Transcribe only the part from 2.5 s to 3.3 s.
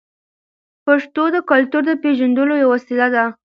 یوه وسیله ده.